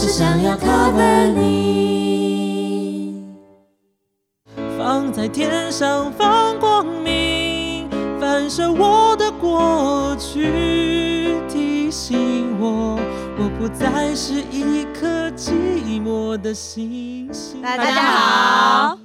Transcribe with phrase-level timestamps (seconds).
[0.00, 3.22] 就是想要 cover 你。
[4.78, 7.86] 放在天上放光明，
[8.18, 12.98] 反射我的过去，提醒我，
[13.38, 15.52] 我不再是一颗寂
[16.02, 17.60] 寞的星星。
[17.60, 18.98] 大家好，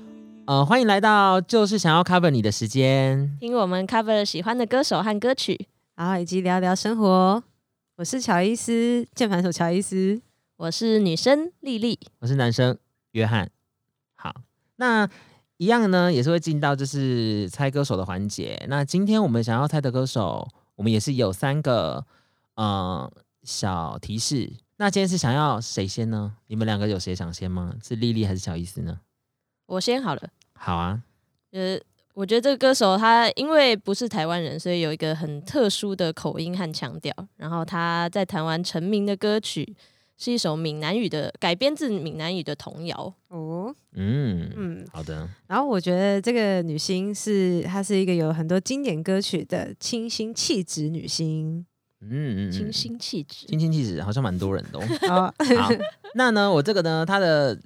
[0.46, 3.36] 呃，欢迎来到就是想要 cover 你的时间。
[3.42, 5.68] 听我们 cover 喜欢的歌手和歌曲。
[5.98, 7.44] 然后以及聊聊生活。
[7.98, 10.22] 我是乔伊斯，键盘手乔伊斯。
[10.58, 12.78] 我是女生丽丽，我是男生
[13.12, 13.52] 约翰。
[14.16, 14.34] 好，
[14.78, 15.10] 那
[15.58, 18.64] 一样呢，也是会进到就是猜歌手的环节。
[18.70, 22.06] 那今天我们想要猜的歌手，我们也是有三个
[22.56, 23.12] 呃
[23.44, 24.50] 小提示。
[24.78, 26.38] 那今天是想要谁先呢？
[26.48, 27.76] 你们两个有谁想先吗？
[27.84, 29.02] 是丽丽还是小意思呢？
[29.66, 30.30] 我先好了。
[30.54, 31.04] 好啊。
[31.52, 31.78] 呃，
[32.14, 37.14] 我觉得这个歌手他因为不是台湾人，所以有一个很特殊的口音和腔调。
[37.36, 39.76] 然后他在台湾成名的歌曲
[40.18, 43.14] 是一首闽南语的改编自闽南语的童谣。
[43.28, 45.28] 哦，嗯嗯，好的。
[45.48, 51.66] 然后我觉得这个女星是她是一个有很多经典歌曲的清新气质女星。
[52.02, 54.80] 嗯嗯，清新气质，清新气质好像蛮多人的。
[55.10, 55.34] 好，
[56.14, 57.60] 那呢，我这个呢，它的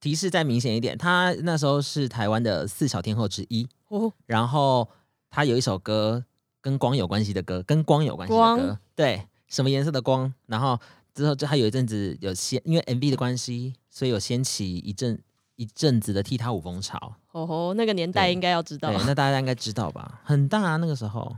[0.00, 3.68] 提示再明显一点，她那时候是台湾的四小天后之一。
[3.88, 4.88] 哦，然后
[5.28, 6.24] 她有一首歌
[6.62, 10.32] 跟光有关系的歌，跟光有关系的歌，对，什么颜色的光？
[10.46, 10.78] 然后
[11.14, 15.22] 之后就他有一阵子有掀，因为 MV 的关系，所以有掀起一阵
[15.56, 17.16] 一阵子的踢踏舞风潮。
[17.32, 20.20] 哦吼，那个年代应该要知道， 那大家应该知道吧？
[20.24, 21.36] 很大啊，那个时候。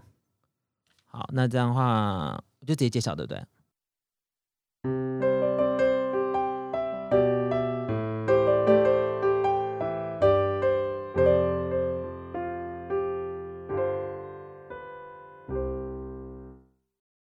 [1.05, 5.26] 好，那这样的话，我就直接揭晓，对不对？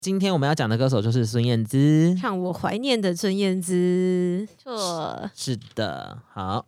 [0.00, 4.48] 今天我们要讲的歌手就是孙燕姿，唱我怀念的孙燕姿。
[4.56, 6.22] 错，是的。
[6.32, 6.66] 好，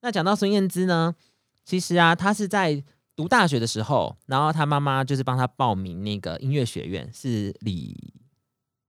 [0.00, 1.14] 那讲到孙燕姿呢，
[1.64, 2.82] 其实啊，她是在。
[3.14, 8.14] 读大学的时候，然后她妈妈就是帮她报名那个音乐学院，是李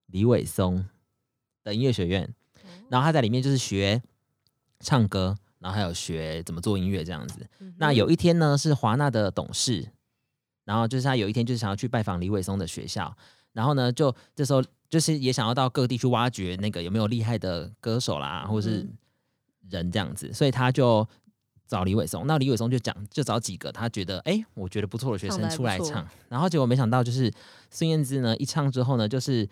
[0.06, 0.86] 李伟松
[1.62, 2.34] 的音乐学院。
[2.88, 4.02] 然后她在里面就是学
[4.80, 7.46] 唱歌，然后还有学怎么做音乐这样子。
[7.78, 9.90] 那有一天呢，是华纳的董事，
[10.64, 13.16] 然后就是他有一天就是想要去拜访李伟松的学校，
[13.54, 18.86] 然后呢，就这时候就是也想要到各地去挖掘那个有没有厉害的歌手啦，或者是
[19.70, 21.08] 人这样子，所以他就。
[21.66, 27.34] 找李伟松，那李伟松就讲，就找几个他觉得哎，我觉得不错的学生出来唱，然后结果没想到就是
[27.72, 29.48] 孙燕姿呢，一唱之后呢，就是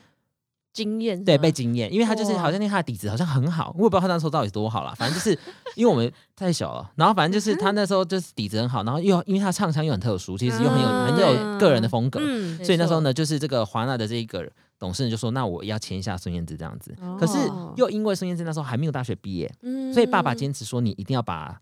[0.74, 5.38] 惊艳，对，被惊艳，因为他就是好像那他的底子好像很好，我也不知道他那时候到底多好了，反正就是
[5.76, 12.20] 因为我们太小了，然后反正就是他那时候就是底子很好，然后又因为他唱腔又很特殊，其实又很有很有个人的风格，
[12.64, 14.50] 所以那时候呢，就是这个华纳的这一个
[14.80, 17.38] 董事人就说，那我要签一下孙燕姿这样子，可是
[17.76, 19.54] 又因为孙燕姿那时候还没有大学毕业，
[19.94, 21.60] 所以爸爸坚持说你一定要把。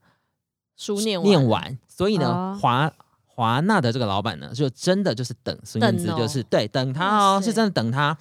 [0.81, 2.89] 书念念完，所以呢，华
[3.25, 8.17] 华纳的这个老板呢，就真的就是等孙燕姿，就是对等他哦，是真的等他，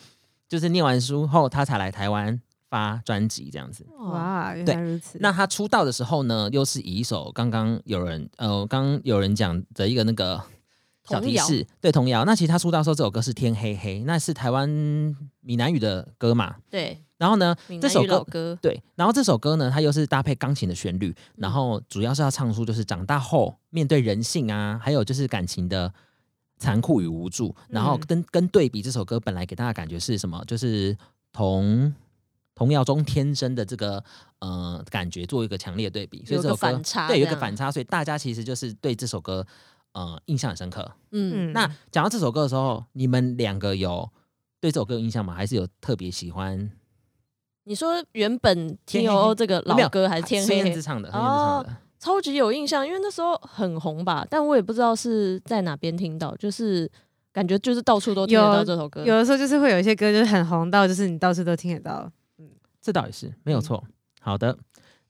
[0.49, 3.87] 就是念完书后，他才来台湾发专辑这样子。
[3.99, 5.19] 哇，原来如此。
[5.21, 10.43] 那他出道的时候呢，又是以一首刚刚有人呃，刚有人讲的一个那个
[11.09, 12.25] 小提示，对童谣。
[12.25, 14.69] 那其实他出道时候这首歌是天黑黑，那是台湾
[15.41, 16.57] 闽南语的歌嘛？
[16.71, 17.03] 对。
[17.19, 25.93] 然后呢，这首歌对，然后这首歌呢，它又是搭配钢琴的旋律，然后主要是要唱出就是长大后面对人性啊，还有就是感情的
[26.59, 30.97] 残酷与无助，然后跟跟对比这首歌本来给大家感觉是什么，就是
[31.33, 31.95] 童
[32.55, 34.03] 童谣中天真的这个
[34.41, 39.47] 呃感觉做一个强烈的对比，所以这首歌对有一个反差，所以大家其实就是对这首歌
[39.93, 40.91] 呃印象很深刻。
[41.13, 44.11] 嗯，那讲到这首歌的时候，你们两个有
[44.61, 45.35] 对这首歌有印象吗？
[45.35, 46.71] 还是有特别喜欢？
[47.65, 50.81] 你说原本 T O O 这个老歌还是天黑黑？
[50.81, 51.11] 唱的。
[51.11, 51.65] 哦，
[51.99, 56.91] 超级有印象，因为那时候很红吧，但我也不知道是在哪边听到，就是
[57.33, 59.05] 感觉就是到处都听得到这首歌。
[59.05, 62.11] 有的时候就是会有一些歌就是很红到，就是你到处都听得到。
[62.39, 62.49] 嗯，
[62.81, 63.83] 这倒也是没有错。
[64.21, 64.57] 好的，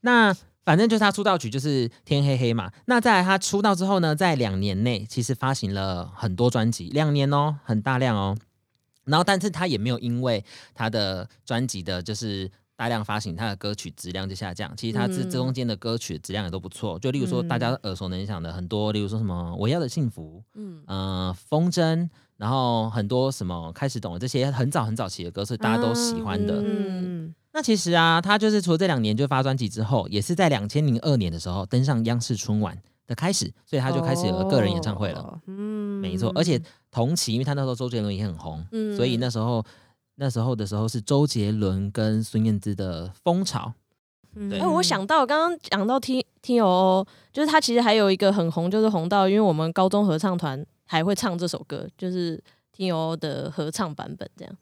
[0.00, 0.34] 那
[0.64, 2.70] 反正就是他出道曲就是天黑黑嘛。
[2.86, 8.36] 那在他出道之后呢，在两年内其实发行了很多专辑，两年哦，很大量哦。
[9.04, 14.72] 然后，但是他也没有因为他的专辑的，就是大量发行，他的歌曲质量就下降。
[14.76, 16.96] 其实他这这中间的歌曲质量也都不错。
[17.00, 21.82] 就例如说，大家耳熟能详的很多，例如说什么《我要的幸福》，嗯，呃，《风筝》，
[22.36, 26.62] 然后很多什么开始懂了这些很早很早期的歌是大家都喜欢的。
[26.64, 32.78] 嗯，那其实啊，他就是除了这两年就发专辑之后，也是在两千零二年的时候登上央视春晚。
[33.08, 35.40] 的开始，所以他就开始有了个人演唱会了。
[35.46, 36.60] 嗯，没错，而且
[36.90, 38.62] 同期，因为他那时候周杰伦也很红，
[38.94, 39.64] 所以那时候
[40.20, 43.72] 那时候的时候是周杰伦跟孙燕姿的风潮。
[44.34, 52.40] 嗯哎、我想到刚刚讲到 T T O O，就是他其实还有一个很红，就是红到因为我们高中合唱团还会唱这首歌，就是
[52.72, 54.54] T O O 的合唱版本，这样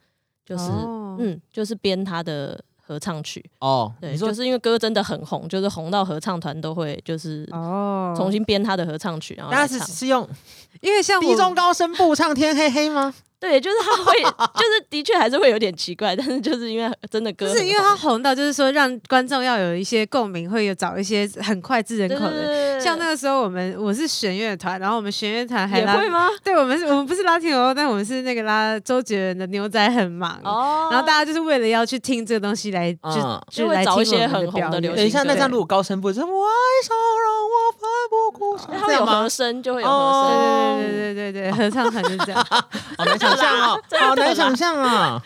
[0.45, 9.93] 就是、哦嗯，就是编他的合唱曲，哦，对，就是因为歌真的很红，就是红到合唱团都会就是哦，重新编他的合唱曲，然后大家是。
[9.93, 10.27] 是用
[10.81, 13.13] 因为像低中高声部唱《天黑黑》吗？
[13.39, 22.47] 对，就是他会，就是的确还是会有点奇怪，但是就是因为真的歌是因为他红到，就是说让观众要有一些共鸣，会有找一些很脍炙人口的。
[22.47, 26.29] 对像那个时候，我们我是弦乐团，然后我们弦乐团还拉也会吗？
[26.43, 36.33] 对，我们是我们不是拉丁欧，但我们是那个拉周杰伦的《牛仔很忙》哦，然后大家就是为了要去听这个东西来，就、嗯就就会找一些很红的流行等一下，歌那这样如果高声部就是为
[36.83, 36.91] 什
[37.25, 40.83] 让我奋不顾身，因为它会有和声，就会有哦和声。
[40.83, 42.47] 对对对对对，合唱团就这样。
[42.99, 45.23] 好难想象哦，好难想象啊。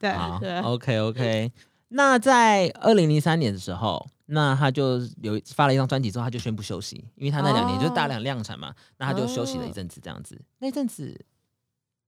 [0.00, 1.52] 对，好对啊，OK OK。
[1.90, 10.40] 那在二零零三年的时候，那他就有发了一张专辑之后，他就宣布休息，因为他那两年哦就是大量量产嘛，那他就休息了一阵子，这样子。
[10.60, 11.24] 那阵子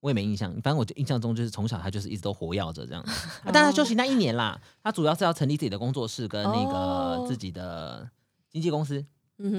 [0.00, 3.10] 我也没印象，反正我就印象中就是从小他就是一直都活跃着这样子。
[3.44, 8.08] 啊但他休息那一年啦，他主要是要成立自己的工作室跟那个哦自己的
[8.50, 9.04] 经纪公司，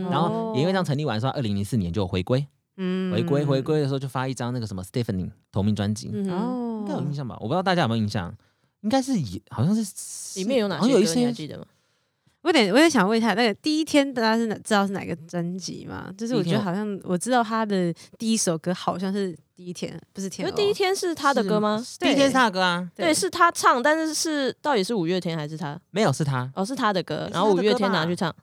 [0.10, 2.48] 然后也因为这样成立完之后，二零零四年就回归，
[2.78, 7.36] 嗯回归回归的时候就发一张那个什么 Stephanie 同名专辑，哦，应该有印象吧？
[7.42, 8.34] 我不知道大家有没有印象，
[8.84, 11.66] 应该是也好像是里面有哪好像有一些歌你还记得吗？
[12.42, 16.14] 我有点，我也想问一下，那个第一天大家是哪知道是哪个专辑吗？
[16.18, 20.50] 就是我觉得好像我知道他的第一首歌好像是第一天，不是天鹅。
[20.50, 21.82] 因为第一天是他的歌吗？
[22.02, 25.80] 第一天是他的歌啊，对，是他唱，但是是到底是五月天还是他？
[25.92, 28.36] 没有是他，哦，是他的歌，然后五月天拿去唱。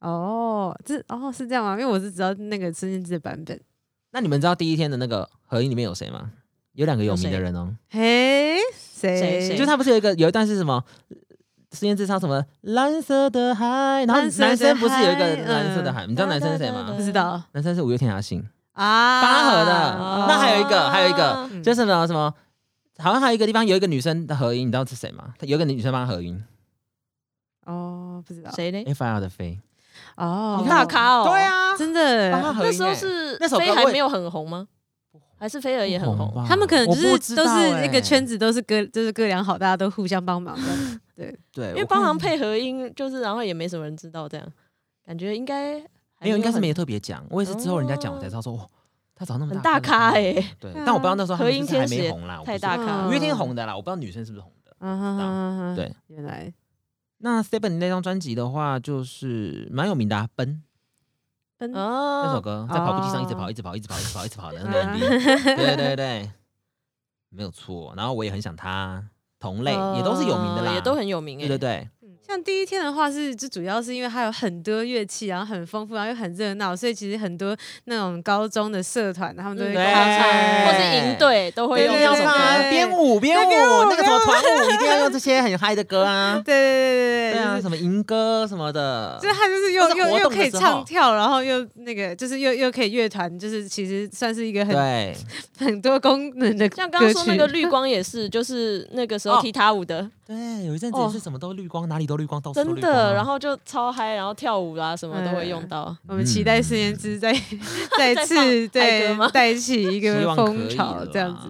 [0.00, 1.72] 哦，这哦是这样吗？
[1.72, 3.58] 因为我是知道那个孙燕姿的版本。
[4.10, 6.32] 那你们知道第一天的那个合音里面有谁吗？
[6.74, 9.18] 有两个有名的人哦，嘿，谁？
[9.18, 9.48] 谁？
[9.48, 9.50] 谁？
[9.50, 10.82] 就是他不是有一个有一段是什么？
[11.74, 16.06] 孙燕姿唱什么蓝色的海，然后蓝色的男生不是有一个海蓝色的海？
[16.06, 16.84] 你知道男生是谁吗？
[16.88, 16.96] 嗯？
[16.96, 17.42] 不知道。
[17.52, 19.22] 男生是五月天阿信，啊？
[19.22, 19.94] 八和的。
[19.98, 20.26] 哦。
[20.28, 21.62] 那还有一个还有一个嗯。
[21.62, 22.32] 就是什么什么，
[22.98, 25.32] 好像还有一个地方有一个女生的合音，你知道是谁吗？
[25.40, 26.44] 有一个女生帮他合音
[27.64, 28.50] 哦，不知道。
[28.52, 29.58] 谁呢？，F I R 的飞，
[30.16, 31.24] 哦，你看大咖哦。
[31.30, 32.94] 对，啊，真的那时候欸。
[32.94, 34.68] 是那首歌还没有很红吗？
[35.42, 36.32] 还是菲儿也很红？
[36.32, 40.68] 吧他们可能就是都是那个圈子都是哥，就是哥俩好，大家都互相帮忙的。
[41.16, 44.46] 对， 对，因为帮忙配合音，就是然后也没什么人知道，这样
[45.04, 45.80] 感觉应该
[46.14, 47.26] 还没有，应该是没有特别讲。
[47.28, 48.64] 我也是之后人家讲我才知道说，哇，
[49.16, 50.32] 他长那么很大咖哎。
[50.32, 54.76] 哎，对， 啊但我不知道那时候他音是不是还天没红啦，太大咖嗯五月天红的啦，我不知道女生是不是红的。
[54.78, 56.52] 嗯哼哼哼对，原来
[57.18, 60.48] 那 Stephanie 那张专辑的话，就是蛮有名的，啊，《奔》
[61.62, 65.56] 奔哦，那首歌，在跑步机上一直跑，哦一直跑，一直跑，一直跑，一直跑的 那嗯个 MV。
[65.56, 66.30] 对对对，
[67.28, 67.94] 没有错。
[67.96, 69.04] 然后我也很想他，
[69.38, 71.46] 同类也都是有名的啦，呃也都很有名哎。
[71.46, 71.88] 对对对。
[72.26, 82.30] 像第一天的话是，就主要是因为它有很多乐器，然后很丰富，然后又很热闹，所以其实很多那种高中的社团，他们都会唱，或是营队都会用这首对对对歌。
[82.30, 83.50] 啊，编舞编舞，
[83.90, 86.40] 那个什么团舞一定要用这些很嗨的歌啊。
[86.44, 95.14] 对对对对对啊，什么迎歌什么的，就是他就是又又又可以唱跳，然后又那个就是又又可以乐团，就是其实算是一个很，
[95.58, 96.68] 很多功能的。
[96.70, 105.96] 像刚刚说那个绿光也是，就是那个时候哦踢踏舞的，对，有一阵子也是什么都绿光，哪里都绿光，到处都真绿光啊的，然后就超嗨，然后跳舞啦什么都会用到。
[106.06, 107.32] 我们期待四年之再
[107.98, 111.48] 再再次对带起一希个望可风以了潮这样啦子。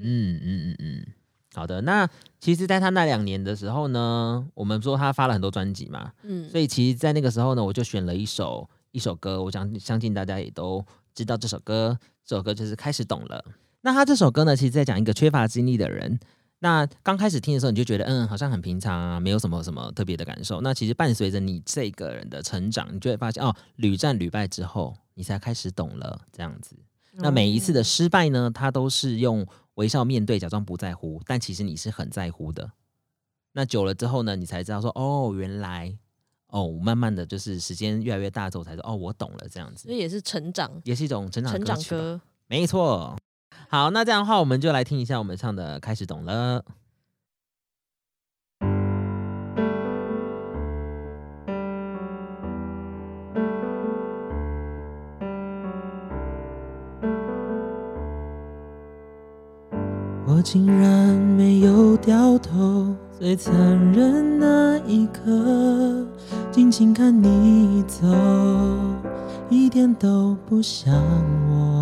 [0.00, 1.06] 嗯嗯嗯嗯，
[1.54, 1.82] 好的。
[1.82, 2.08] 那
[2.40, 10.82] 其实，在他那两年的时候呢，我们说他发了很多专辑嘛，嗯，所以其实，在那个时候呢，我就选了一首一首歌，我想相信大家也都
[11.14, 13.44] 知道这首歌，这首歌就是开始懂了。
[13.82, 16.18] 那他这首歌呢，其实在讲一个缺乏经历的人。
[16.64, 20.62] 那刚开始听的时候，你就觉得嗯，好像很平常啊，没有什么什么特别的感受。
[20.62, 26.74] 那其实伴随着你这个人的成长，你就会发现哦，屡战屡败之后，你才开始懂了这样子。
[27.16, 32.70] 那每一次的失败呢，他都是用微笑面对，假装不在乎，但其实你是很在乎的。
[33.52, 35.94] 那久了之后呢，你才知道说，哦，原来，
[36.46, 42.18] 哦，慢慢的就是时间越来越大之后，才说，哦，我懂了，这样子所以也是成长也是一种成长成长歌。
[42.46, 43.14] 没错。
[43.74, 46.62] 好，那这样的话，我们就来听一下我们唱的《开始懂了》。
[60.24, 63.52] 我竟然没有掉头，最残
[63.92, 66.06] 忍那一刻，
[66.52, 68.06] 静静看你走，
[69.50, 70.94] 一点都不像
[71.50, 71.73] 我。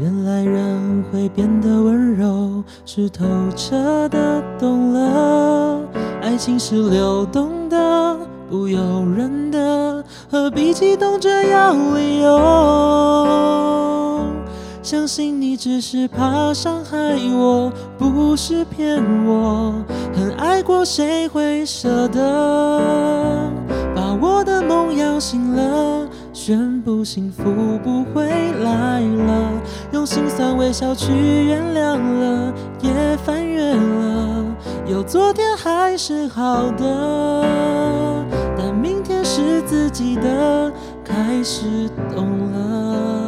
[0.00, 3.24] 原来人会变得温柔，是透
[3.56, 5.80] 彻的懂了。
[6.22, 8.16] 爱情是流动的，
[8.48, 8.78] 不由
[9.10, 12.30] 人的，何必激动着要理由？
[14.84, 19.74] 相信你只是怕伤害我，不是骗我。
[20.14, 23.50] 很爱过，谁会舍得
[23.96, 26.06] 把我的梦摇醒了？
[26.32, 27.42] 宣布幸福
[27.82, 28.24] 不会
[28.62, 29.50] 来了，
[29.90, 34.44] 用心酸微笑去原谅了，也翻越了，
[34.86, 37.44] 有昨天还是好的，
[38.56, 43.27] 但明天是自己的，开始懂了，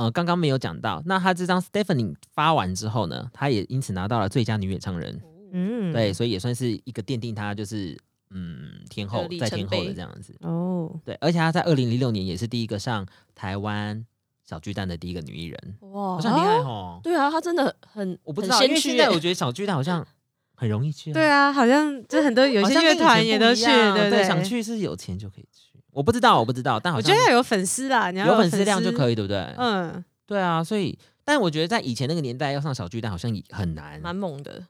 [0.00, 5.20] 呃，刚刚没有讲到，那他这张 Stephanie 发完之后呢，他也因此拿到了最佳女演唱人，
[5.52, 7.94] 嗯，对，所以也算是一个奠定他就是
[8.30, 14.02] 嗯天后在天后的这样子，哦，对，而且他在二零零六年也是第一个上台湾
[14.42, 16.98] 小巨蛋的第一个女艺人，哇好像很厉害哦。
[17.02, 20.06] 对啊，他真的很我不知道，因为现在我觉得小巨蛋好像
[20.54, 24.24] 很容易去、对，啊，好像就很多有些乐团也都去，对对？
[24.24, 25.49] 想去是有钱就可以去。
[25.92, 29.38] 我不知道，我不知道，但好像我觉得要有粉丝啦，你要有粉粉丝量就可以，对不对？
[29.56, 34.00] 嗯，对啊，所以，但我觉得在以前那个年代要上小巨蛋好像也很难。
[34.00, 34.62] 蛮猛的。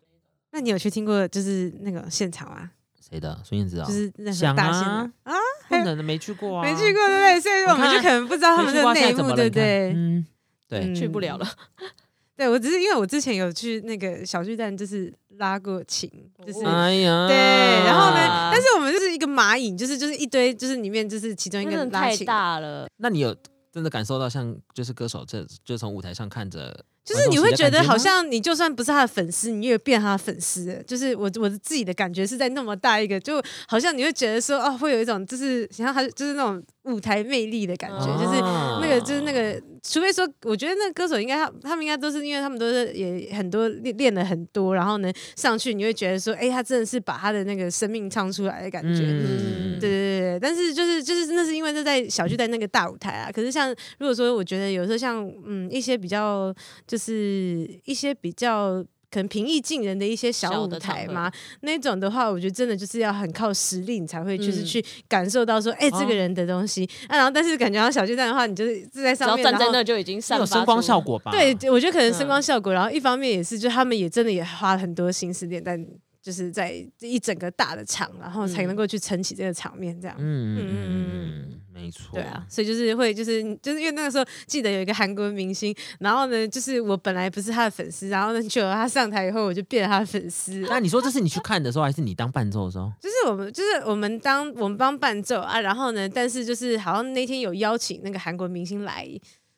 [0.53, 2.71] 那你有去听过就是那个现场啊？
[3.01, 3.39] 谁的？
[3.45, 3.87] 孙燕姿啊？
[3.87, 7.41] 就是那想个大现啊场啊，不能的，没去过啊， 没去过，对不对？
[7.41, 9.93] 所以我们就可能不知道他们没去过啊现在的内幕，么了你看对不对？
[9.95, 10.27] 嗯，
[10.69, 11.47] 对，嗯去不了了。
[12.41, 16.11] 对我只是因为我之前有去那个小巨蛋，就是拉过琴，
[16.47, 16.61] 就是。
[16.65, 17.37] 哦哎呀，对，
[17.85, 18.17] 然后呢？
[18.17, 23.37] 啊但是我们就是一个蚂蚁，就是就是一堆，就是里面就是其中一个拉琴，大了，那你有
[23.71, 30.83] 真的感受到像就是歌手这就从舞台上看着，就是你会觉得好像你就算不是他的粉丝，你也变他的粉丝。
[30.87, 38.41] 就是我我自己的感觉是在那么大一个，就好像你会觉得说哦，会有一种就是像他就是那种舞台魅力的感觉，就是
[38.81, 49.03] 那个就是那个，除非说，我觉得那个歌手应该他他们应该都是因为他们都是也很多练练了很多，然后呢上去你会觉得说，哎、他真的是把他的那个生命唱出来的感觉。
[49.03, 53.31] 嗯对对对对，但是就是就是那是因为那在小巨蛋那个大舞台啊。
[53.33, 56.55] 可是像如果说我觉得有时候像嗯一些比较
[56.91, 61.31] 就是一些比较可能平易近人的一些小舞台嘛，
[61.61, 66.85] 那种的话，我觉得真的就是要很靠实力，你才会就是嗯去感受到说，哎、这哦个人的东西。
[67.07, 71.31] 啊，然后但是感觉到小巨蛋的话，你就是是在上面，然后站在那就已经散发有声光效果吧？
[71.31, 75.81] 对，我觉得可能声嗯光效果，然后一方面也是，就他们也真的也花了很多心思点，但
[76.21, 80.17] 就是在一整个大的场，然后才嗯能够去撑起这个场面，这样。
[80.19, 90.61] 嗯嗯嗯，没错，对啊，，所以就是会，就是就是因为那个时候记得有一个韩国明星，然后呢，就是我本来不是他的粉丝，然后呢，就他上台以后，我就变了他的粉丝。
[90.69, 92.93] 那你说这是你去看的时候，还是你当伴奏的时候？
[93.01, 99.05] 就是我们，就是我们当我们帮伴奏啊，然后呢，但是就是好像那天有邀请那个韩国明星来，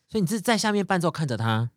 [0.09, 1.71] 所以你是在下面伴奏看着他，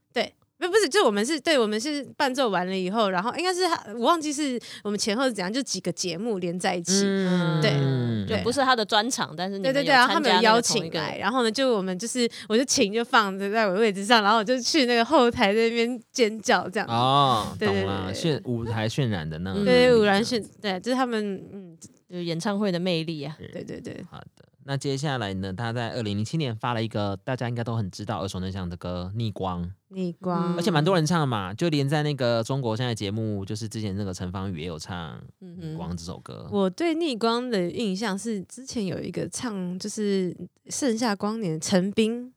[0.67, 7.03] 不不是，就我们是对，我们是伴奏完了以后，然后应该是他，我忘记是我们前后是怎样，就几个节目连在一起。
[7.05, 16.87] 嗯对就不是他的专场，但是你对对对，然后他们有邀请来，然后呢，就我们就是我就琴就放着在我的位置上，然后我就去那个后台那边尖叫这样。
[16.89, 21.77] 哦，对对懂了，对渲舞台渲染的那种，对，嗯五然是，对，就是他们，嗯，
[22.09, 23.37] 就是演唱会的魅力啊。
[23.53, 25.53] 对对对，好的，那接下来呢？
[25.53, 36.49] 他在二零零七年发了一个大家应该都很知道、耳熟能详的歌《逆光》，逆光，而且蛮多人唱的嘛，就连在那个中国现在节目，就是之前那个陈芳宇也有唱《嗯逆光》，这首歌。
[36.51, 40.33] 我对逆光的印象是之前有一个唱就是
[40.69, 42.33] 《盛夏光年》陈冰，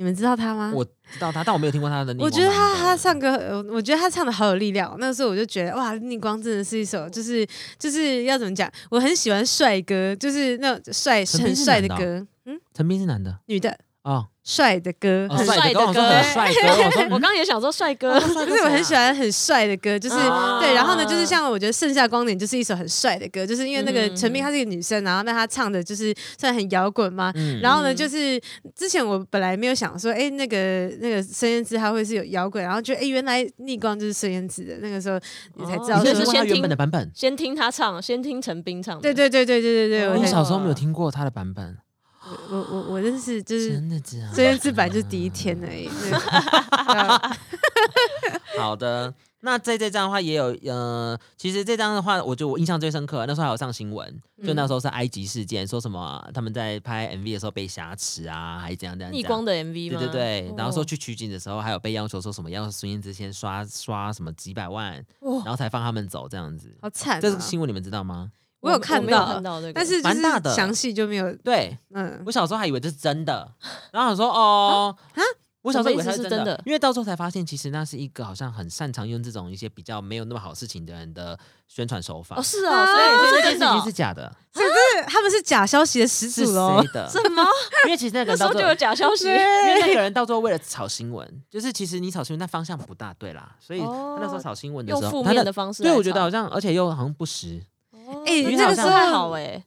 [0.00, 0.72] 你们知道他吗？
[0.74, 2.16] 我知道他，但我没有听过他的。
[2.18, 4.96] 我觉得他他唱歌，呃我觉得他唱的好有力量哦。
[4.98, 7.46] 那个时候我就觉得哇，逆光真的是一首，就是
[7.78, 20.58] 就是要怎么讲，我很喜欢帅哥，就是那种帅很帅的歌，嗯，陈斌是男的女的，哦，帅的歌，哦很帅的歌，哥，我说 我刚刚也想说帅哥， 不是我很喜欢很帅的歌，就是、啊。
[20.60, 24.16] 对，然后呢，就是像我觉得《盛夏光年》就是一首很帅的歌，就是因为那个嗯。
[24.16, 27.60] 陈明她是一个女生，然后那她唱的就是虽然很摇滚嘛，嗯。
[27.60, 28.40] 然后呢，嗯就是
[28.74, 35.18] 之前我本来没有想说，哎，那个那个孙燕姿她会是有摇滚，然后觉得哎，原来逆光就是孙燕姿的，那个时候
[35.56, 36.04] 你才知道哦。
[36.04, 37.10] 说是先听本的版本？
[37.14, 39.02] 先听他唱，先听陈冰唱的。
[39.02, 40.16] 对对对对对对对，哦。
[40.18, 41.76] 我小时候没有听过他的版本，
[42.50, 44.34] 我我我认识就是真的这样。
[44.34, 45.88] 孙燕姿版就是第一天而已。
[48.58, 59.12] 好的，那在这张的话也有呃，其实这张的话，我就我印象最深刻，那时候还有上新闻，就那时候是埃及事件，说什么他们在拍 MV 的时候被挟持啊，还是怎样怎样。
[59.14, 59.98] 逆光的 MV 吗？
[59.98, 66.76] 对对对，然后说哦去取景的时候，还有被要求说什么要孙燕姿先刷刷什么几百万，然后才放他们走这样子。
[66.82, 68.32] 好惨、啊，这个新闻你们知道吗？
[68.60, 70.50] 我有看没有到看到这个，但是就蛮大的。
[70.50, 71.76] 是详细就没有，对。
[71.94, 72.22] 嗯。
[72.26, 73.52] 我小时候还以为这是真的，
[73.92, 74.96] 然后想说哦。
[75.14, 75.22] 啊？
[75.62, 76.58] 我小时候以为是真的。
[76.64, 81.38] 因为到时候才发现，其实那是一个好像很擅长用这种一些比较没有那么好事情的人的
[81.68, 82.36] 宣传手法。
[82.36, 82.86] 哦是哦，啊？
[82.86, 84.62] 所以所以不是真的哦这件事情是假的，是
[85.06, 86.54] 他们是假消息的始是祖。
[86.94, 87.06] 的？
[87.10, 87.44] 什么？
[87.84, 95.94] 因为其实那个时候就有，假消息，因为那个人到最后为了炒新闻，就是其实你炒新闻，那方向不大对啦，所以他那时候炒新闻的时候，用负他面的方式来对。
[95.98, 97.62] 我觉得好像，而且又好像不实。
[98.56, 99.64] 那个时候还好哎，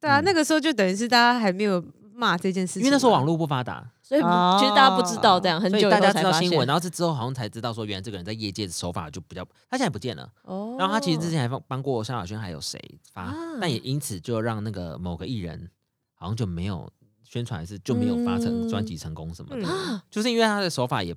[0.00, 0.24] 对啊，嗯。
[0.24, 10.30] 那个时候就等于是大家还没有骂这件事情，因为那时候网络不发达，所以其实大家不知道这样，很久以大家才知道新闻，然后是之后好像才知道说，原来这个人在业界的手法就比较，他现在不见了。
[10.42, 10.76] 哦。
[10.78, 12.80] 然后他其实之前还帮帮过萧亚轩，还有谁
[13.12, 15.68] 发，啊但也因此就让那个某个艺人
[16.14, 16.88] 好像就没有
[17.22, 18.68] 宣传，还是就没有发成嗯。
[18.68, 20.00] 专辑成功什么的，嗯。
[20.10, 21.14] 就是因为他的手法也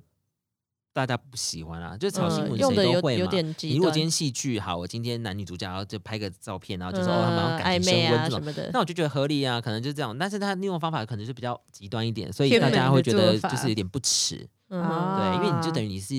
[0.98, 3.26] 大家不喜欢啊，就是炒新闻谁都会嘛。
[3.28, 8.70] 点极端，你如果今天戏剧好，我今天男女主角然后就拍个照片，然后就说、哦他们好像嗯感情暧昧升温这种，啊什么的。
[8.72, 10.16] 那，我就觉得合理啊，可能就这样。
[10.18, 14.48] 但是他利用方法可能就比较极端一点，所以大家会觉得就是有点不耻。
[14.70, 14.82] 嗯。
[14.82, 16.14] 啊对，因为你就等于你是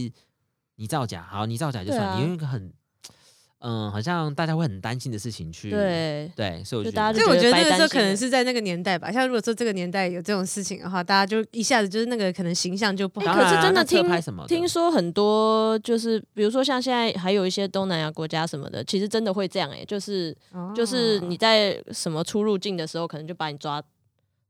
[0.75, 2.15] 你造假，好，你造假就算，啊。
[2.17, 2.71] 你用一个很
[3.59, 13.33] 嗯，好像大家会很担心的事情去对对，所以我觉得所以我觉得那个时候白担心了可能是在那个年代吧，像如果说这个年代有这种事情的话，大家就一下子就是那个可能形象就不好。
[13.33, 14.01] 可是真的听
[14.47, 23.83] 听说很多就是，比如说像现在还有一些东南亚国家什么的，其实真的会这样哎、就是哦就是你在什么出入境的时候，可能就把你抓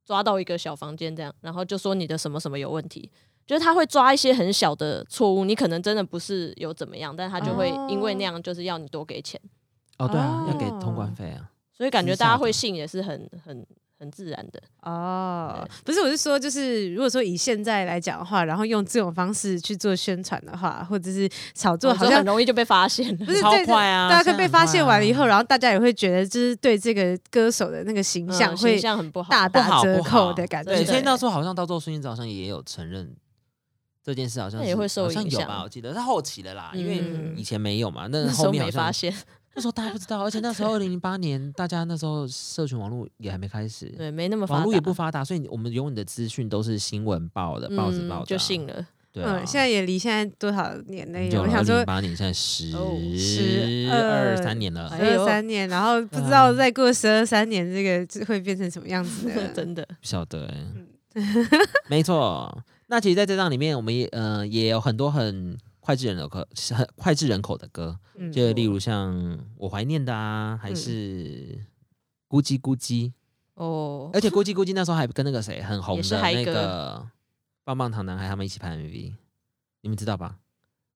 [0.06, 3.10] 抓到一个小房间这样，然后就说你的什么什么有问题，
[3.50, 9.42] 就是他会抓一些很小的错误，你可能真的不是有怎么样，但他就会因为那样就是要你多给钱，
[9.98, 13.66] 哦，对啊，要给哦通关费啊，所以感觉大家会信也是很很
[13.98, 14.62] 很自然的。
[14.84, 23.26] 哦，不是，我是说，就是如果说以现在来讲的话，然后用这种方式去做宣传的话，或者是炒作，好像很容易就被发现了。
[23.26, 30.72] 不是超快啊大家可以被发现完了以后，然后大家也会觉得，就是对这个歌手的那个形象形象很不好，大打折扣的感觉。
[30.72, 33.12] 对，所以对那时候好像到最后孙燕姿好像也有承认
[34.04, 35.64] 这件事，好像也会受影响好像有吧？
[35.64, 39.14] 我记得是后期的啦，因为嗯以前没有嘛，那那时候后面没发现，
[39.56, 48.88] 那时候大家不知道，而且那时候二零零八年，大家那时候社群网络也还没开始，对，没那么发达，网络也不发达，所以我们永远的资讯都是新闻报的，报纸报的就信了。
[49.12, 51.24] 对啊，嗯，现在也离现在多少年了耶？
[51.24, 59.50] 很久了，我想说二零零八年，现在十哦十二二三年了哎，十二三年，然后不知道再过十二三年，这个就会变成什么样子呢？
[59.54, 60.54] 真的，不晓得
[61.90, 62.56] 没错。
[62.92, 66.40] 那其实，在这张里面，我们也呃也有很多很脍炙人口、
[66.74, 71.64] 很脍炙人口的歌，嗯就例如像我怀念的啊，还是
[72.28, 73.12] 咕叽咕叽，
[73.54, 77.08] 哦，而且咕叽咕叽那时候还跟那个谁很红的那个
[77.64, 79.14] 棒棒糖男孩他们一起拍 MV，
[79.82, 80.38] 你们知道吧？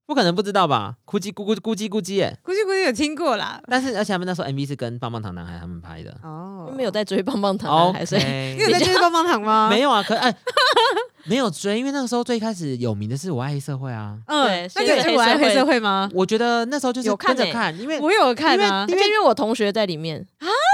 [0.06, 0.96] 不可能不知道吧？
[1.06, 2.38] 咕叽咕咕咕叽咕叽耶！
[2.44, 3.62] 估计估计有听过啦。
[3.68, 6.16] 但是而且他们那时候 MV 是跟棒棒糖男孩他们拍的。
[6.24, 9.70] 哦没有在追棒棒糖男孩，所以 OK， 你有在追棒棒糖吗？
[9.72, 10.02] 没有啊？
[10.04, 10.34] 可哎，
[11.26, 14.18] 没有追，因为那个时候最开始有名的是我爱黑社会啊。
[14.28, 16.10] 嗯，那个是我爱黑社会吗？
[16.14, 20.26] 我觉得那时候就是有看着看，因为我有看啊因，而且因为我同学在里面，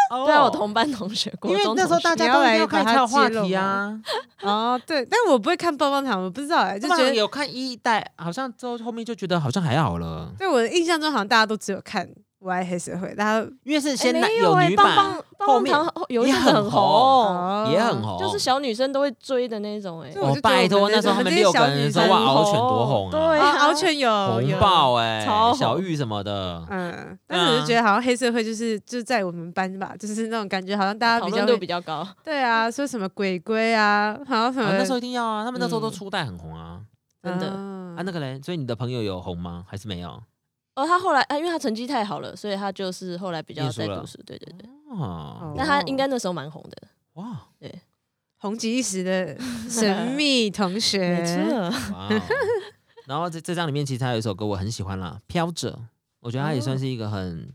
[0.10, 0.26] 哦。
[0.26, 4.00] 对啊，我同班同学，国因为中那时候大学家都一定要看才有话题啊。
[4.42, 12.06] 哦，对，但我不会看棒棒糖，我不知道哎，就就觉得有看一代，好像之后后面就觉得好像还好了，对我的印象中，好像大家都只有看
[12.40, 17.70] 《我爱黑社会》，大家因为是哎先男没有哎女版棒棒，棒棒后面糖有一也阵子很很红，哦。
[17.70, 24.60] 也很红，就是小女生都会追的那种，哎就，我哦，觉得拜托，们那时候他们六个人的小女生哇，敖犬多红啊，对啊，啊敖犬有红有。
[24.60, 35.92] 爆哎，超小玉什么的，嗯，但是我就觉得好像黑社会就是就在我们班吧，就是那种感觉，好像大家讨论度比较度比较高，对啊，说什么鬼鬼啊，好像什么啊那时候一定要啊，他们那时候都嗯。
[35.92, 36.82] 初代很红啊，
[37.22, 37.50] 真的。
[37.54, 39.66] 嗯啊那个嘞，所以你的朋友有红吗？
[39.68, 40.10] 还是没有？
[40.76, 44.70] 哦，他后来啊，因为他成绩太好了，所以他就是后来比较在读书，对对对。
[44.90, 47.82] 哦，那他应该那时候蛮红的，哇，对，
[48.38, 49.38] 红极一时的
[49.70, 51.70] 神秘同学， 没错！
[53.10, 55.72] 然后这这张里面其实还有一首歌我很喜欢啦，《飘着》，
[56.20, 57.52] 我觉得他也算是一个很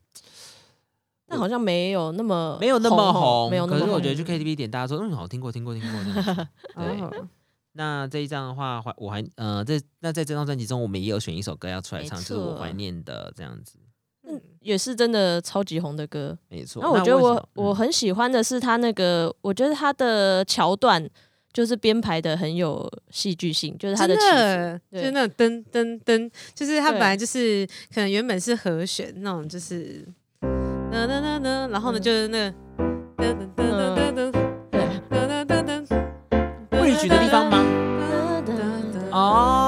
[1.28, 3.86] 但好像没有那么没有那么红，没有那么红。
[3.86, 6.34] 可是我觉得去 KTV 点，大家说嗯好听过听过听过。
[6.74, 7.28] 对，哦
[7.76, 13.78] 那这一张的话，怀我还呃在那在这张专辑中，我们也有选一首歌要出来唱，就是我怀念的这样子，
[14.26, 16.36] 嗯也是真的超级红的歌。
[16.48, 16.82] 没错。
[16.82, 21.08] 然后我觉得我我很喜欢的是他那个，我觉得他的桥段
[21.54, 27.64] 就是编排的很有戏剧性，就是他的就是那种噔噔噔，就是他本来就是
[27.94, 30.04] 可能原本是和弦那种，就是
[30.42, 32.02] 噔噔噔噔，然后呢嗯。
[32.02, 32.54] 就是那个
[33.16, 34.32] 噔噔噔噔噔噔
[34.70, 37.64] 对，噔噔噔噔，位举的地方吗？
[39.12, 39.63] 哦，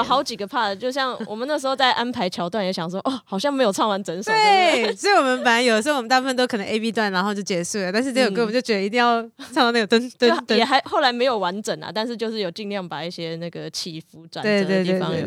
[0.00, 4.32] 有好几个 part，就像我们那时候在安排桥段，也想说哦，好像没有唱完整首。
[4.32, 15.26] 对所以我们本来有的时候我们大部分都可能 A B 段，然后就结束了，但是这首歌嗯我们就觉得一定要唱到那个噔 对噔噔，也还后来没有完整啊，但是就是有尽量把一些那个起伏转折的地方有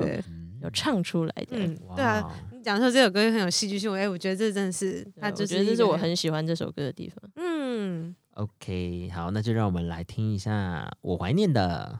[0.63, 1.57] 有唱出来的。
[1.57, 7.29] 嗯，对啊，你讲说这首歌很有戏剧性，哎，我觉得这真的是那就是我觉得这是我很喜欢这首歌的地方。
[7.35, 8.15] 嗯。
[8.35, 11.99] OK，好，那就让我们来听一下我怀念的。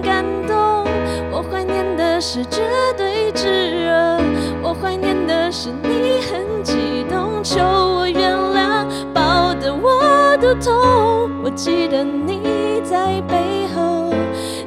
[2.23, 2.61] 是绝
[2.95, 3.47] 对炙
[3.83, 4.19] 热，
[4.61, 11.41] 我怀念的是你很激动，求我原谅，抱得我都痛。
[11.43, 14.13] 我记得你在背后，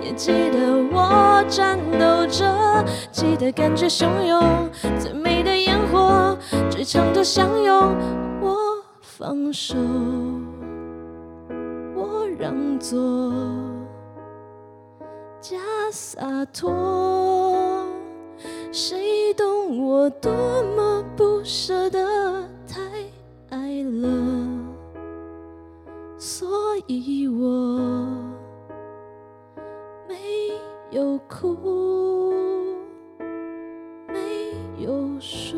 [0.02, 0.58] 也记得
[0.92, 6.36] 我战斗着，记得感觉汹涌，最美的烟火，
[6.68, 7.96] 最长的相拥，
[8.42, 8.56] 我
[9.00, 9.76] 放手，
[11.94, 13.30] 我让座。
[15.40, 15.58] 假
[15.92, 16.72] 洒脱，
[18.76, 20.32] 谁懂我多
[20.76, 22.80] 么不舍得，太
[23.48, 24.74] 爱了，
[26.18, 27.78] 所以我
[30.08, 30.50] 没
[30.90, 32.34] 有哭，
[34.08, 34.50] 没
[34.82, 35.56] 有说。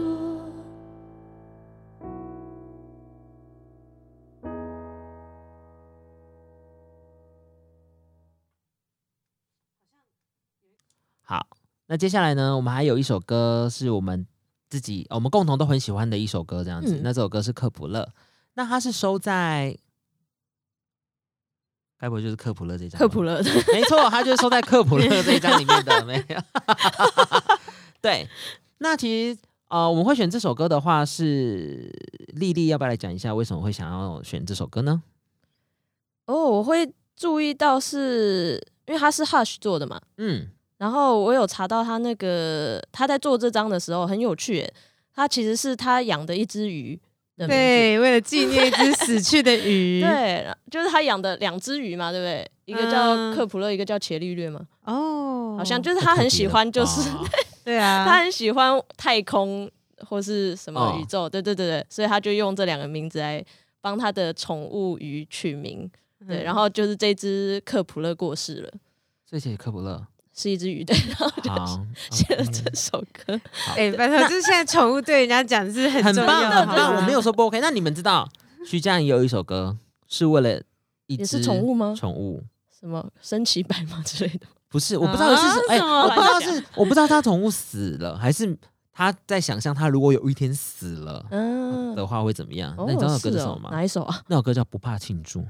[11.22, 11.55] 好，
[11.86, 14.26] 那接下来呢，我们还有一首歌是我们
[14.68, 16.96] 自己我们共同都很喜欢的一首歌，这样子。
[16.96, 18.08] 嗯那这首歌是克普勒，
[18.54, 19.76] 那它是收在，
[21.98, 22.98] 该不会就是克普勒这张？
[22.98, 26.40] 克普，勒的，没错，它就是收在克普勒这一张里面的，没有。
[28.02, 28.28] 对，
[28.78, 31.90] 那其实呃，我们会选这首歌的话是
[32.34, 35.02] 丽丽，要不要来讲一下为什么会想要选这首歌呢？
[36.26, 44.74] 哦，我会注意到是因为它是 Hush 做的嘛，嗯，然后我有查到他那个他在做这张的时候很有趣耶，
[45.14, 46.98] 他其实是他养的一只鱼
[47.36, 52.50] 对，为了纪念一只死去的鱼，对，就是他养的两只鱼嘛，对不对？
[52.64, 57.24] 一个叫嗯克普勒，一个叫伽利略嘛，哦，好像就是他很喜欢，就是哇
[57.62, 59.70] 对啊，他很喜欢太空
[60.06, 63.44] 或是什么哦宇宙，对对对对，所以他就用这两个名字来
[63.80, 65.90] 帮他的宠物鱼取名。
[66.26, 68.70] 对，嗯然后就是这只克普勒过世了，
[69.28, 70.06] 所以写科普勒。
[70.36, 73.40] 是一只鱼，对， 然后就好，写了这首歌。
[73.74, 76.76] 哎，拜托，就是现在宠物对人家讲是很很棒，重要的，很棒。
[76.76, 77.58] 好吗我没有说不 OK。
[77.60, 78.28] 那你们知道
[78.66, 80.60] 徐佳莹有一首歌是为了
[81.06, 82.42] 一也只是宠物吗宠物
[82.78, 88.54] 什么身骑白马之类的，不是，我不知道是什么我不知道是我不知道他宠物死了，还是
[88.92, 92.72] 他在想象他如果有一天死了嗯，的话会怎么样？
[92.76, 93.70] 哦那你知道那首歌是哦是什么吗？
[93.72, 94.20] 哪一首啊？
[94.28, 95.40] 那首歌叫《不怕庆祝》。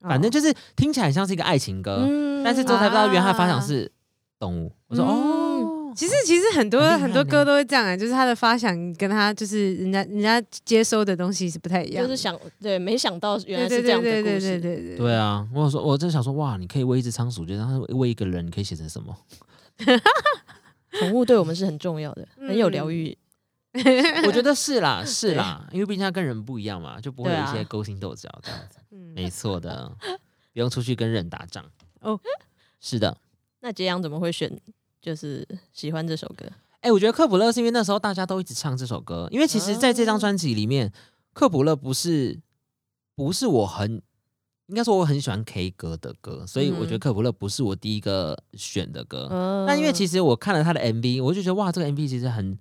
[0.00, 3.90] 反正就是听起来很像是一个爱情歌，嗯但是之后才知道原来它的发啊想是
[4.38, 4.70] 动物。
[4.88, 14.60] 我说嗯哦，其实其实很多很很多歌都会这样啊，就是他的发想跟他就是人家人家接收的东西是不太一样，就是想对，没想到原来是这样的对对对故事。
[14.60, 19.16] 对对对啊，我有说，我真的想说，哇，你可以喂一只仓鼠，就让它喂一个人，你可以写成什么？
[21.00, 23.16] 宠物对我们是很重要的，很有疗愈。
[24.26, 28.78] 我觉得是啦，是啦，因为毕竟他跟人不一样嘛，就不会有一些勾心斗角这样子。
[28.90, 29.90] 嗯 没错的，
[30.52, 31.64] 不用出去跟人打仗。
[32.00, 32.18] 哦，
[32.80, 33.16] 是的。
[33.60, 34.60] 那杰阳怎么会选
[35.00, 36.46] 就是喜欢这首歌？
[36.80, 40.92] 哎、我觉得克卜勒是因为那时候大家都一直唱这首歌，因为其实在这张专辑里面，
[41.32, 42.38] 克卜勒不是
[43.16, 44.00] 不是我很
[44.68, 49.26] 应该说我很喜欢 K 歌的歌，所以我觉得嗯克普勒不是我第一个选的歌。
[49.30, 52.56] 嗯那因为其实我看了他的 MV，我就觉得哇，这个 MV 其实很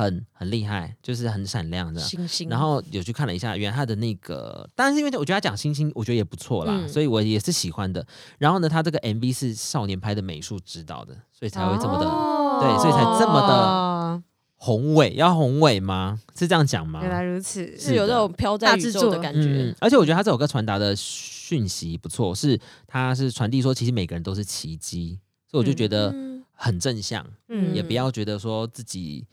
[0.00, 2.00] 很很厉害，就是很闪亮的。
[2.00, 8.06] 星星，然后有去看了一下，原来他的那个，当然是因为我觉得他讲星星，我觉得也不错啦，嗯所以我也是喜欢的。
[8.38, 14.22] 然后呢，他这个 MV 是少年拍的美术指导的，所以才会这么的哦对所以才这么的哦
[14.56, 15.14] 宏伟。
[15.14, 16.20] 要宏伟吗？
[16.36, 17.00] 是这样讲吗？
[17.02, 25.18] 原来如此，是有这种飘在宇宙的感嗯觉。，而且我觉得他这首歌传达的讯息不错，是他是传递说，其实每个人都是奇迹，
[25.50, 29.26] 所以我就觉得嗯很正向，嗯也不要觉得说自己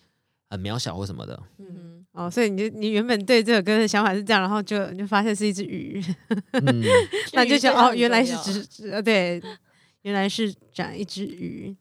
[0.50, 1.40] 很渺小或什么的。
[1.60, 6.04] 嗯哦，所以你就你原本对这首歌的想法是这样，然后就你就发现是一只鱼，
[6.54, 6.84] 嗯，
[7.34, 9.40] 那就觉得哦，原来是只呃对，
[10.02, 11.76] 原来是长一只鱼，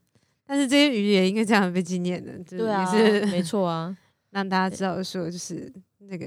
[0.46, 3.96] 但是这些鱼也应该这样被纪念的，就对啊，也是没错啊。
[4.30, 6.26] 让大家知道说就是那个，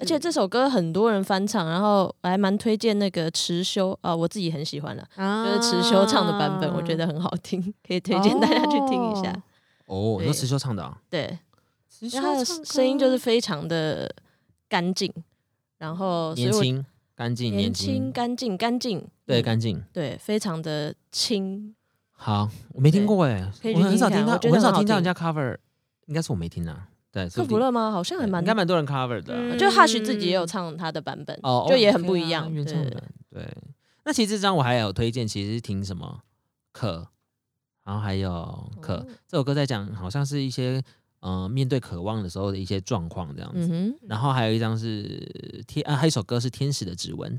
[0.00, 9.30] 而且这首歌很多人翻唱，然后我还蛮推荐那个池修啊，我自己很喜欢了，啊就是池修唱的版本，我觉得很好听，可以推荐大家去听一下。
[9.30, 9.42] 哦，
[9.86, 11.38] 你说对池修唱的、啊，对，
[11.90, 14.12] 池因为他的声音就是非常的
[14.68, 15.12] 干净，
[15.78, 19.82] 然后所以我年轻、干净、年轻轻、，干净、干净，对，嗯干净。
[19.92, 21.74] 对，非常的轻。
[22.10, 25.56] 好，我没听过哎，可以去我很少听他，听看我觉得很少很好听听到人家 cover，
[26.06, 26.88] 应该是我没听啊。
[27.10, 27.90] 对，克普勒吗？
[27.90, 29.38] 好像还蛮应该蛮多人 cover 的啊。
[29.38, 32.46] 嗯就 Hush 自己也有唱他的版本，哦，就也很不一样。
[32.48, 33.46] 对原唱版对。
[34.04, 36.22] 那其实这张我还有推荐，其实是听什么
[36.72, 37.08] 渴，
[37.84, 38.30] 然后还有
[38.80, 40.82] 渴、哦这首歌在讲，好像是一些
[41.20, 43.68] 呃面对渴望的时候的一些状况这样子。
[43.70, 47.34] 嗯，然后还有一张是天啊，还有一首歌是《天使的指纹》。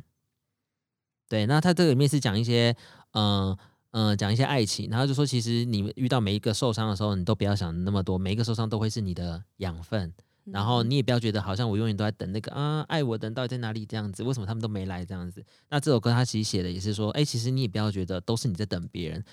[1.30, 2.76] 对，那他这个里面是讲一些
[3.12, 3.58] 呃
[3.92, 10.14] 呃讲一些爱情，然后就说其实你遇到每一个受伤的时候，你都不要想那么多，每一个受伤都会是你的养分。
[10.46, 15.42] 然嗯后你也不要觉得好像我永远都在等那个啊爱我的人到底在哪里这样子，为什么他们都没来这样子？
[15.70, 19.24] 那这首歌他其实写的也是说，哎，其实你也不要觉得都是你在等别人，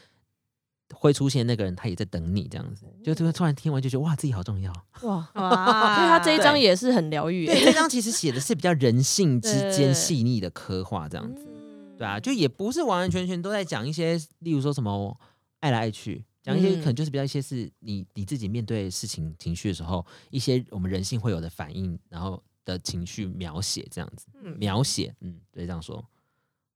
[0.95, 4.73] 会出现那个人他也在等你这样子，就突然突然听完就觉得哇自己好重要。
[5.03, 11.45] 哇，哇，因为他这一章也是很疗愈耶，对，这张其实写的是比较人性之间细腻的刻画这样子。
[11.47, 15.15] 嗯对啊，就也不是完完全全都在讲一些，例如说什么
[15.59, 26.03] 爱来爱去，讲一些嗯可能就是比较一些是你你自己面对事情情绪的时候，一些我们人性会有的反应，然后的情绪描写这样子，嗯描写，嗯，对，这样说。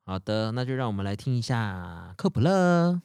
[0.05, 3.01] 好的，那就让我们来听一下科普勒。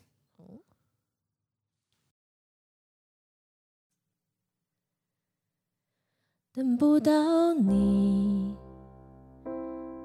[6.60, 8.54] 等不到你，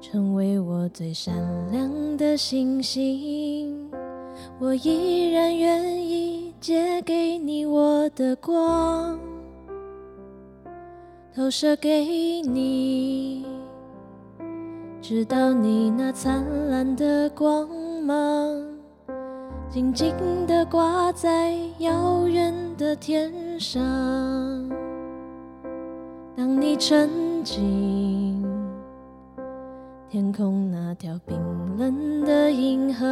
[0.00, 1.34] 成为我最闪
[1.72, 3.90] 亮的星星，
[4.60, 9.18] 我依然愿意借给你我的光，
[11.34, 13.44] 投射给你，
[15.02, 17.68] 直到你那灿烂的光
[18.00, 18.64] 芒，
[19.68, 20.14] 静静
[20.46, 24.53] 地挂在遥远的天上。
[26.74, 27.08] 你沉
[27.44, 28.44] 浸
[30.10, 31.38] 天空那条冰
[31.78, 33.06] 冷的银河，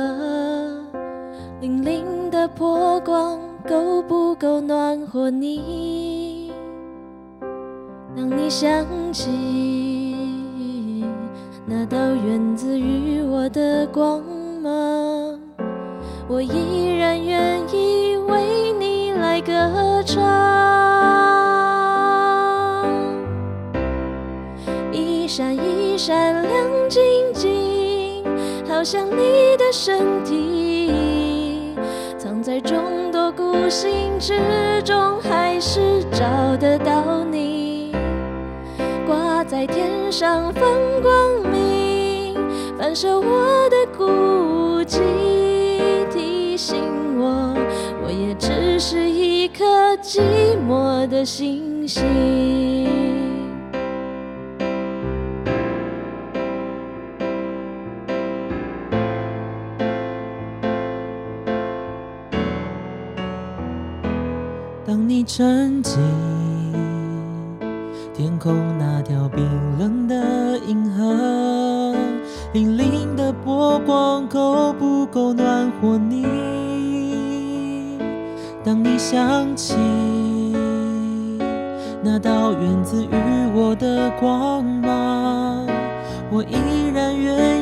[1.60, 6.50] 粼粼的波光够不够暖和你？
[8.16, 9.30] 当你想起
[11.64, 14.24] 那道源自于我的光
[14.60, 15.38] 芒，
[16.26, 20.71] 我依然愿意为你来歌唱。
[26.04, 27.00] 闪亮晶
[27.32, 28.24] 晶，
[28.68, 31.76] 好像你的身体，
[32.18, 37.94] 藏在众多孤星之中，还是找得到你。
[39.06, 40.64] 挂在天上放
[41.00, 42.34] 光明，
[42.76, 44.98] 反射我的孤寂，
[46.12, 46.82] 提醒
[47.16, 47.54] 我，
[48.04, 50.20] 我也只是一颗寂
[50.68, 53.11] 寞的星星。
[65.34, 65.98] 沉浸
[68.12, 69.42] 天空那条冰
[69.78, 71.96] 冷的银河，
[72.52, 76.26] 粼粼的波光够不够暖和你？
[78.62, 79.74] 当你想起
[82.02, 83.08] 那道源自于
[83.54, 85.66] 我的光芒，
[86.30, 86.52] 我依
[86.94, 87.58] 然愿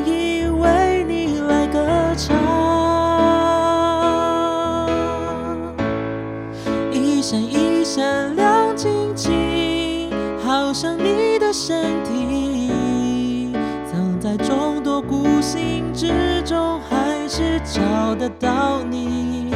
[15.51, 19.53] 心之中，还是找得到你。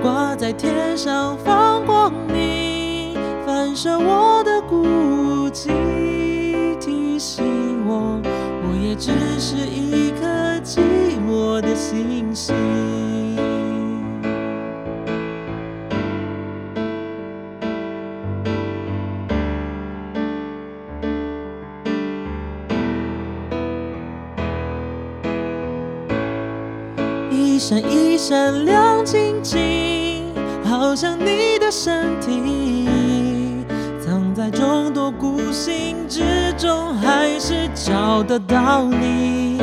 [0.00, 7.44] 挂在天上放光明，反射我的孤寂，提醒
[7.88, 10.26] 我，我也只是一颗
[10.62, 10.78] 寂
[11.28, 13.03] 寞的星星。
[27.66, 30.22] 闪一闪亮晶晶，
[30.66, 32.86] 好像你的身体，
[33.98, 39.62] 藏在众多孤星之中，还是找得到你。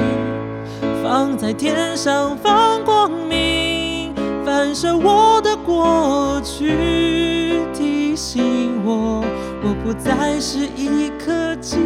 [1.04, 4.12] 放在天上放光明，
[4.44, 9.24] 反射我的过去，提醒我，
[9.62, 11.78] 我不再是一颗寂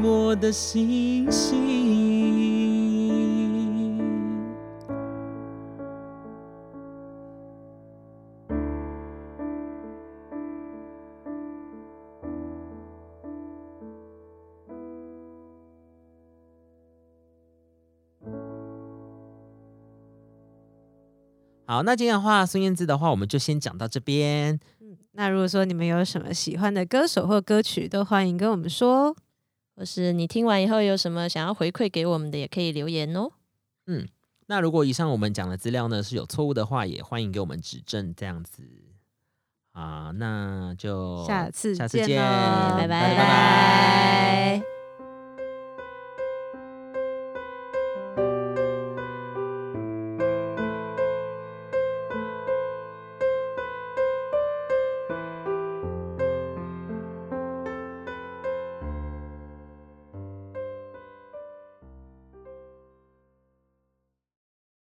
[0.00, 2.43] 寞的星星。
[21.66, 24.60] 好，那今天的话，孙燕姿的话，我们就先讲到这边。
[25.12, 29.16] 那如果说你们有什么喜欢的歌手或歌曲，都欢迎跟我们说哦。
[29.76, 33.30] 或是你听完以后有什么想要回馈给我们的，也可以留言哦。
[33.86, 34.06] 嗯，
[34.46, 38.62] 那如果以上我们讲的资料呢是有错误的话，也欢迎给我们指正，这样子。
[39.72, 44.73] 啊，那就下次下次见拜拜拜拜